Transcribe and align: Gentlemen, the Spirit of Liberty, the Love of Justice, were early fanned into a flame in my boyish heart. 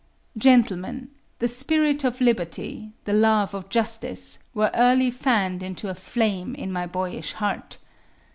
Gentlemen, 0.35 1.11
the 1.37 1.47
Spirit 1.47 2.03
of 2.03 2.21
Liberty, 2.21 2.91
the 3.03 3.13
Love 3.13 3.53
of 3.53 3.69
Justice, 3.69 4.39
were 4.51 4.71
early 4.73 5.11
fanned 5.11 5.61
into 5.61 5.89
a 5.89 5.93
flame 5.93 6.55
in 6.55 6.71
my 6.71 6.87
boyish 6.87 7.33
heart. 7.33 7.77